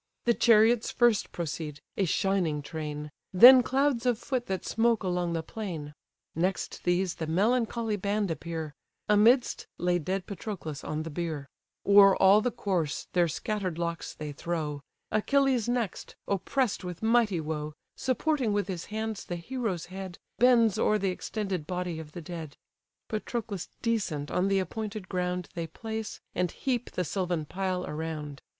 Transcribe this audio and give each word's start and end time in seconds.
The 0.25 0.33
chariots 0.33 0.89
first 0.89 1.31
proceed, 1.31 1.79
a 1.95 2.05
shining 2.05 2.63
train; 2.63 3.11
Then 3.31 3.61
clouds 3.61 4.07
of 4.07 4.17
foot 4.17 4.47
that 4.47 4.65
smoke 4.65 5.03
along 5.03 5.33
the 5.33 5.43
plain; 5.43 5.93
Next 6.33 6.83
these 6.85 7.13
the 7.13 7.27
melancholy 7.27 7.97
band 7.97 8.31
appear; 8.31 8.73
Amidst, 9.07 9.67
lay 9.77 9.99
dead 9.99 10.25
Patroclus 10.25 10.83
on 10.83 11.03
the 11.03 11.11
bier; 11.11 11.49
O'er 11.85 12.15
all 12.15 12.41
the 12.41 12.49
corse 12.49 13.09
their 13.13 13.27
scattered 13.27 13.77
locks 13.77 14.15
they 14.15 14.31
throw; 14.31 14.81
Achilles 15.11 15.69
next, 15.69 16.15
oppress'd 16.27 16.83
with 16.83 17.03
mighty 17.03 17.39
woe, 17.39 17.75
Supporting 17.95 18.53
with 18.53 18.67
his 18.69 18.85
hands 18.85 19.23
the 19.23 19.35
hero's 19.35 19.85
head, 19.93 20.17
Bends 20.39 20.79
o'er 20.79 20.97
the 20.97 21.11
extended 21.11 21.67
body 21.67 21.99
of 21.99 22.13
the 22.13 22.21
dead. 22.21 22.57
Patroclus 23.07 23.69
decent 23.83 24.31
on 24.31 24.47
the 24.47 24.57
appointed 24.57 25.07
ground 25.07 25.49
They 25.53 25.67
place, 25.67 26.19
and 26.33 26.49
heap 26.49 26.89
the 26.89 27.03
sylvan 27.05 27.45
pile 27.45 27.85
around. 27.85 28.41